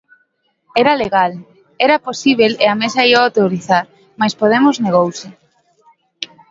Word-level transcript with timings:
Era 0.81 0.93
legal, 1.03 1.31
era 1.85 2.03
posíbel 2.07 2.51
e 2.63 2.65
a 2.73 2.75
Mesa 2.81 3.01
íao 3.09 3.21
autorizar, 3.25 3.85
mais 4.19 4.37
Podemos 4.41 4.75
negouse. 4.85 5.29